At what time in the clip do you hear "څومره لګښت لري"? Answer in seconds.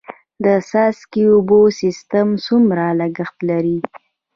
2.45-3.77